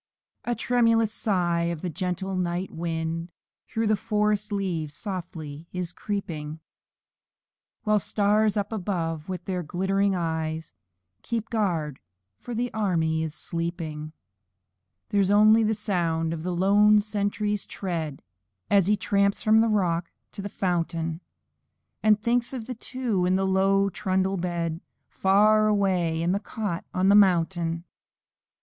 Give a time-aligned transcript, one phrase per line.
[0.45, 3.31] A tremulous sigh, as a gentle night wind
[3.67, 6.59] Through the forest leaves slowly is creeping;
[7.83, 10.73] While the stars up above, with their glittering eyes,
[11.21, 11.99] Keep guard
[12.49, 14.13] o'er the army while sleeping.
[15.09, 18.23] There's only the sound of the lone sentry's tread,
[18.71, 21.21] As he tramps from the rock to the fountain,
[22.01, 26.85] And thinks of the two on the low trundle bed, Far away, in the cot
[26.91, 27.83] on the mountain.